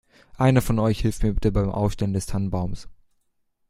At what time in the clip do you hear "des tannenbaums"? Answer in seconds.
2.13-2.89